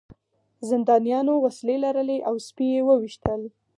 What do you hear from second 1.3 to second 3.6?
وسلې لرلې او سپي یې وویشتل